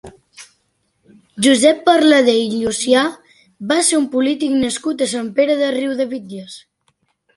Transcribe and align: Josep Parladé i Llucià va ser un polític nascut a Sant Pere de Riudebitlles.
Josep 1.47 1.83
Parladé 1.89 2.33
i 2.45 2.49
Llucià 2.53 3.03
va 3.73 3.79
ser 3.91 3.99
un 4.01 4.09
polític 4.15 4.57
nascut 4.65 5.05
a 5.05 5.13
Sant 5.13 5.33
Pere 5.41 5.59
de 5.61 5.73
Riudebitlles. 5.81 6.61